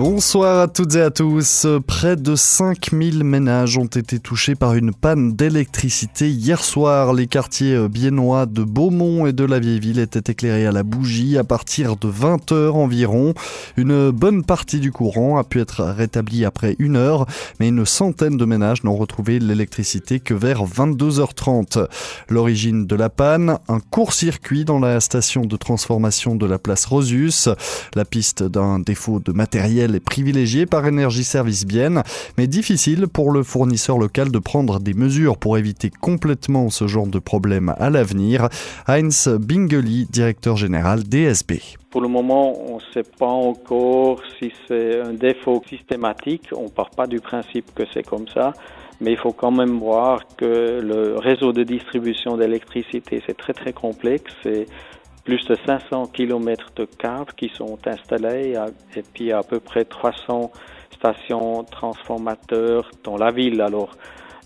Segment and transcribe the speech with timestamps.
[0.00, 1.66] Bonsoir à toutes et à tous.
[1.86, 7.12] Près de 5000 ménages ont été touchés par une panne d'électricité hier soir.
[7.12, 11.36] Les quartiers biennois de Beaumont et de la Vieille Ville étaient éclairés à la bougie
[11.36, 13.34] à partir de 20h environ.
[13.76, 17.26] Une bonne partie du courant a pu être rétablie après une heure,
[17.58, 21.88] mais une centaine de ménages n'ont retrouvé l'électricité que vers 22h30.
[22.30, 27.50] L'origine de la panne, un court-circuit dans la station de transformation de la place Rosus.
[27.94, 32.02] La piste d'un défaut de matériel est privilégiée par Énergie Service Bienne,
[32.38, 37.06] mais difficile pour le fournisseur local de prendre des mesures pour éviter complètement ce genre
[37.06, 38.48] de problème à l'avenir.
[38.86, 41.54] Heinz Bingeli, directeur général DSB.
[41.90, 46.48] Pour le moment, on ne sait pas encore si c'est un défaut systématique.
[46.56, 48.52] On ne part pas du principe que c'est comme ça.
[49.00, 53.72] Mais il faut quand même voir que le réseau de distribution d'électricité, c'est très très
[53.72, 54.32] complexe.
[55.24, 58.56] Plus de 500 km de câbles qui sont installés
[58.96, 60.50] et puis à peu près 300
[60.92, 63.60] stations transformateurs dans la ville.
[63.60, 63.96] Alors,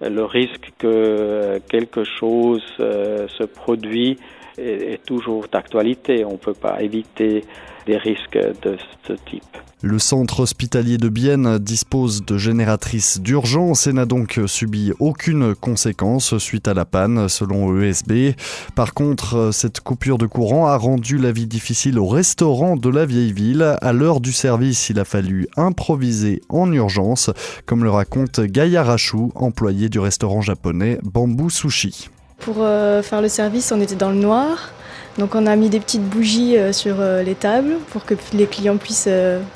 [0.00, 4.18] le risque que quelque chose euh, se produit
[4.58, 6.24] est, toujours d'actualité.
[6.24, 7.44] On ne peut pas éviter
[7.86, 9.44] des risques de ce type.
[9.82, 16.36] Le centre hospitalier de Bienne dispose de génératrices d'urgence et n'a donc subi aucune conséquence
[16.36, 18.34] suite à la panne, selon ESB.
[18.76, 23.06] Par contre, cette coupure de courant a rendu la vie difficile au restaurant de la
[23.06, 23.78] vieille ville.
[23.80, 27.30] À l'heure du service, il a fallu improviser en urgence,
[27.64, 32.10] comme le raconte Gaïa Rachou, employé du restaurant japonais Bamboo Sushi.
[32.40, 34.72] Pour euh, faire le service, on était dans le noir.
[35.18, 38.46] Donc on a mis des petites bougies euh, sur euh, les tables pour que les
[38.46, 39.08] clients puissent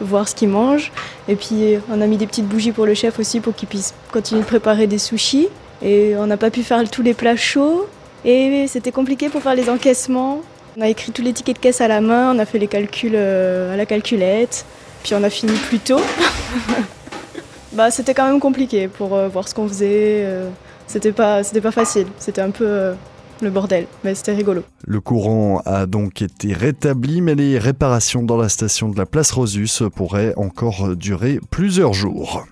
[0.00, 0.92] voir ce qu'ils mangent.
[1.26, 3.94] Et puis on a mis des petites bougies pour le chef aussi pour qu'il puisse
[4.12, 5.48] continuer de préparer des sushis.
[5.82, 7.86] Et on n'a pas pu faire tous les plats chauds.
[8.24, 10.42] Et c'était compliqué pour faire les encaissements.
[10.76, 12.68] On a écrit tous les tickets de caisse à la main, on a fait les
[12.68, 14.64] calculs à la calculette.
[15.02, 16.00] Puis on a fini plus tôt.
[17.72, 20.24] bah, c'était quand même compliqué pour voir ce qu'on faisait.
[20.88, 22.06] C'était pas, c'était pas facile.
[22.18, 22.94] C'était un peu euh,
[23.42, 24.64] le bordel, mais c'était rigolo.
[24.86, 29.30] Le courant a donc été rétabli, mais les réparations dans la station de la place
[29.30, 32.46] Rosus pourraient encore durer plusieurs jours.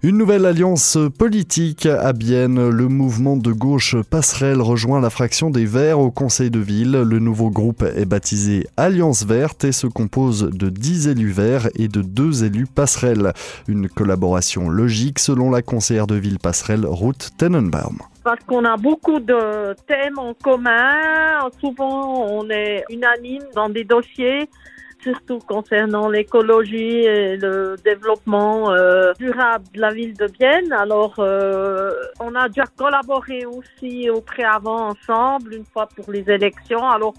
[0.00, 2.70] Une nouvelle alliance politique à Bienne.
[2.70, 6.92] Le mouvement de gauche Passerelle rejoint la fraction des Verts au Conseil de ville.
[6.92, 11.88] Le nouveau groupe est baptisé Alliance Verte et se compose de 10 élus verts et
[11.88, 13.32] de 2 élus Passerelle.
[13.66, 19.20] Une collaboration logique selon la conseillère de ville Passerelle, Ruth Tenenbaum parce qu'on a beaucoup
[19.20, 21.48] de thèmes en commun.
[21.60, 24.50] Souvent, on est unanime dans des dossiers
[25.02, 30.72] surtout concernant l'écologie et le développement euh, durable de la ville de Bienne.
[30.72, 36.88] Alors, euh, on a déjà collaboré aussi au préavant ensemble, une fois pour les élections.
[36.88, 37.14] Alors,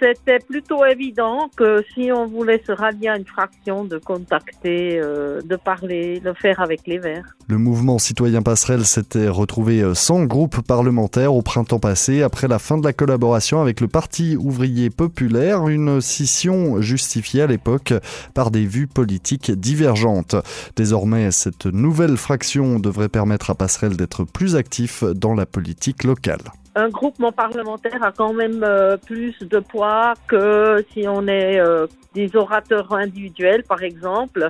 [0.00, 5.40] c'était plutôt évident que si on voulait se rallier à une fraction, de contacter, euh,
[5.42, 7.36] de parler, de faire avec les Verts.
[7.48, 12.58] Le mouvement citoyen passerelle s'était retrouvé euh, sans groupe parlementaire au printemps passé après la
[12.58, 17.94] fin de la collaboration avec le Parti ouvrier populaire, une scission justifiée à l'époque
[18.34, 20.36] par des vues politiques divergentes.
[20.76, 26.40] Désormais, cette nouvelle fraction devrait permettre à Passerelle d'être plus actif dans la politique locale
[26.78, 31.86] un groupement parlementaire a quand même euh, plus de poids que si on est euh,
[32.14, 34.48] des orateurs individuels, par exemple.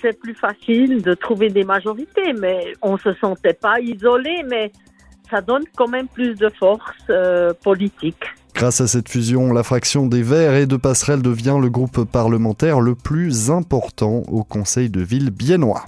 [0.00, 4.72] C'est plus facile de trouver des majorités, mais on se sentait pas isolé, mais
[5.30, 8.24] ça donne quand même plus de force euh, politique.
[8.54, 12.80] Grâce à cette fusion, la fraction des Verts et de Passerelle devient le groupe parlementaire
[12.80, 15.84] le plus important au Conseil de ville biennois.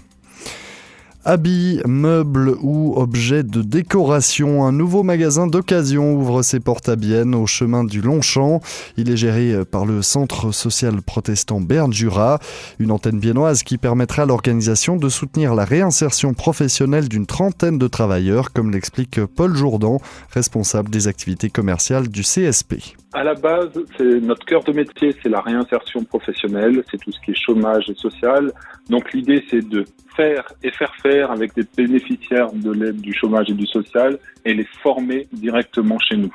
[1.26, 7.34] Habits, meubles ou objets de décoration, un nouveau magasin d'occasion ouvre ses portes à Bienne
[7.34, 8.60] au chemin du Longchamp.
[8.98, 12.40] Il est géré par le Centre social protestant Berne Jura,
[12.78, 17.88] une antenne biennoise qui permettra à l'organisation de soutenir la réinsertion professionnelle d'une trentaine de
[17.88, 22.96] travailleurs, comme l'explique Paul Jourdan, responsable des activités commerciales du CSP.
[23.14, 27.20] À la base, c'est notre cœur de métier, c'est la réinsertion professionnelle, c'est tout ce
[27.24, 28.50] qui est chômage et social.
[28.90, 29.84] Donc l'idée, c'est de
[30.16, 34.54] faire et faire faire avec des bénéficiaires de l'aide du chômage et du social et
[34.54, 36.34] les former directement chez nous.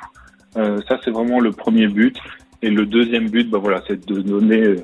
[0.56, 2.16] Euh, ça, c'est vraiment le premier but.
[2.62, 4.76] Et le deuxième but, bah voilà, c'est de donner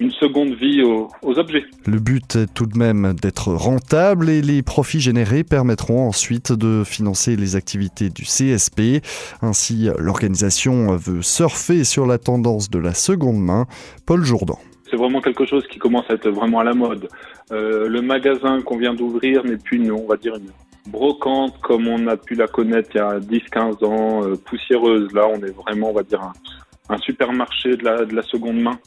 [0.00, 1.64] une seconde vie aux, objets.
[1.86, 6.82] Le but est tout de même d'être rentable et les profits générés permettront ensuite de
[6.84, 9.04] financer les activités du CSP.
[9.42, 13.66] Ainsi, l'organisation veut surfer sur la tendance de la seconde main.
[14.06, 14.58] Paul Jourdan.
[14.90, 17.08] C'est vraiment quelque chose qui commence à être vraiment à la mode.
[17.52, 20.50] Euh, le magasin qu'on vient d'ouvrir n'est plus, une, on va dire, une
[20.90, 25.12] brocante comme on a pu la connaître il y a 10-15 ans, euh, poussiéreuse.
[25.12, 26.22] Là, on est vraiment, on va dire,
[26.88, 28.78] un, supermarché de la, de la seconde main.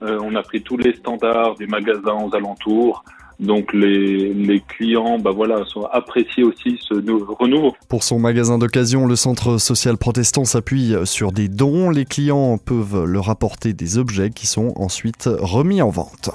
[0.00, 3.04] on a pris tous les standards des magasins aux alentours.
[3.42, 5.32] Donc les, clients bah
[5.66, 7.74] sont appréciés aussi ce renouveau.
[7.88, 11.90] Pour son magasin d'occasion, le Centre social protestant s'appuie sur des dons.
[11.90, 16.30] Les clients peuvent leur apporter des objets qui sont ensuite remis en vente.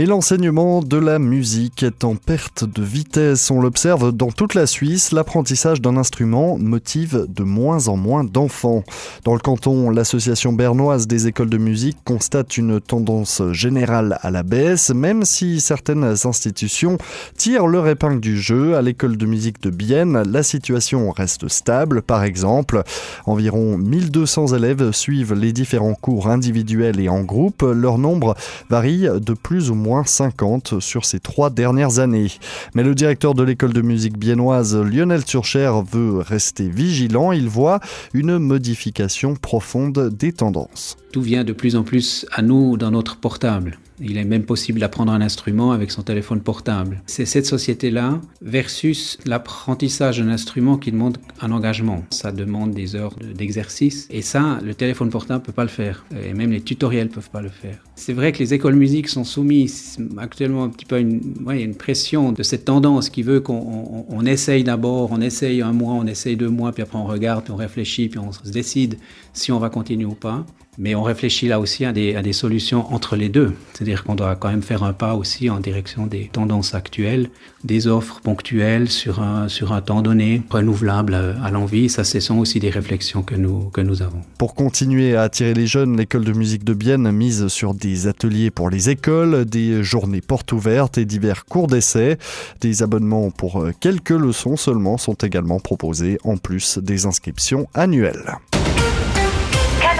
[0.00, 3.50] Et l'enseignement de la musique est en perte de vitesse.
[3.50, 5.10] On l'observe dans toute la Suisse.
[5.10, 8.84] L'apprentissage d'un instrument motive de moins en moins d'enfants.
[9.24, 14.44] Dans le canton, l'association bernoise des écoles de musique constate une tendance générale à la
[14.44, 16.96] baisse, même si certaines institutions
[17.36, 18.76] tirent leur épingle du jeu.
[18.76, 22.02] À l'école de musique de Bienne, la situation reste stable.
[22.02, 22.84] Par exemple,
[23.26, 27.62] environ 1200 élèves suivent les différents cours individuels et en groupe.
[27.62, 28.36] Leur nombre
[28.70, 32.28] varie de plus ou moins 50 sur ces trois dernières années.
[32.74, 37.32] Mais le directeur de l'école de musique biennoise, Lionel Turcher, veut rester vigilant.
[37.32, 37.80] Il voit
[38.14, 40.96] une modification profonde des tendances.
[41.12, 43.78] Tout vient de plus en plus à nous dans notre portable.
[44.00, 47.02] Il est même possible d'apprendre un instrument avec son téléphone portable.
[47.06, 52.04] C'est cette société-là versus l'apprentissage d'un instrument qui demande un engagement.
[52.10, 54.06] Ça demande des heures d'exercice.
[54.10, 56.04] et ça, le téléphone portable ne peut pas le faire.
[56.24, 57.78] Et même les tutoriels ne peuvent pas le faire.
[57.96, 61.74] C'est vrai que les écoles musique sont soumises actuellement un petit peu à une, une
[61.74, 66.36] pression de cette tendance qui veut qu'on essaye d'abord, on essaye un mois, on essaye
[66.36, 68.98] deux mois, puis après on regarde, puis on réfléchit, puis on se décide
[69.32, 70.46] si on va continuer ou pas.
[70.78, 73.52] Mais on réfléchit là aussi à des solutions entre les deux.
[73.88, 77.30] C'est-à-dire qu'on doit quand même faire un pas aussi en direction des tendances actuelles,
[77.64, 81.88] des offres ponctuelles sur un, sur un temps donné, renouvelables à, l'envie.
[81.88, 84.20] Ça, ce sont aussi des réflexions que nous, que nous avons.
[84.36, 88.50] Pour continuer à attirer les jeunes, l'école de musique de Bienne mise sur des ateliers
[88.50, 92.18] pour les écoles, des journées portes ouvertes et divers cours d'essai.
[92.60, 98.36] Des abonnements pour quelques leçons seulement sont également proposés en plus des inscriptions annuelles.